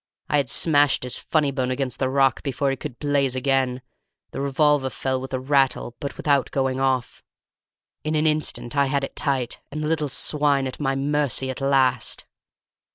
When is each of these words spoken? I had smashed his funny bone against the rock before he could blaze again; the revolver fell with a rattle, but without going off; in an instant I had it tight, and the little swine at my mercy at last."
I 0.29 0.37
had 0.37 0.49
smashed 0.49 1.03
his 1.03 1.15
funny 1.15 1.51
bone 1.51 1.69
against 1.69 1.99
the 1.99 2.09
rock 2.09 2.41
before 2.41 2.71
he 2.71 2.75
could 2.75 2.97
blaze 2.97 3.35
again; 3.35 3.83
the 4.31 4.41
revolver 4.41 4.89
fell 4.89 5.21
with 5.21 5.31
a 5.31 5.39
rattle, 5.39 5.95
but 5.99 6.17
without 6.17 6.49
going 6.49 6.79
off; 6.79 7.21
in 8.03 8.15
an 8.15 8.25
instant 8.25 8.75
I 8.75 8.87
had 8.87 9.03
it 9.03 9.15
tight, 9.15 9.59
and 9.71 9.83
the 9.83 9.87
little 9.87 10.09
swine 10.09 10.65
at 10.65 10.79
my 10.79 10.95
mercy 10.95 11.51
at 11.51 11.61
last." 11.61 12.25